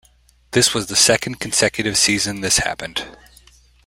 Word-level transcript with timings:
This 0.49 0.73
was 0.73 0.87
the 0.87 0.95
second 0.95 1.39
consecutive 1.39 1.95
season 1.95 2.41
this 2.41 2.57
happened. 2.57 3.05